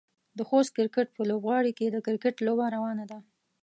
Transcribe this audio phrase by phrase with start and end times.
[0.37, 3.19] د خوست کرکټ په لوبغالي کې د کرکټ لوبه روانه ده.